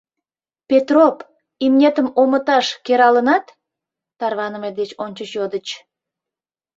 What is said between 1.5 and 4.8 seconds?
имнетым омыташ кералынат?— тарваныме